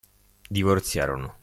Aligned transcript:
Divorziarono. 0.49 1.37